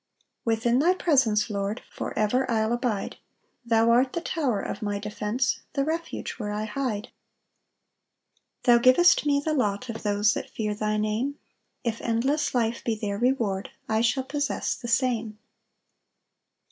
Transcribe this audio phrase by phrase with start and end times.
[0.45, 3.17] 3 Within thy presence, Lord, For ever I'll abide;
[3.63, 7.09] Thou art the tower of my defence, The refuge where I hide.
[8.63, 11.37] 4 Thou givest me the lot Of those that fear thy Name;
[11.83, 15.37] If endless life be their reward, I shall possess the same.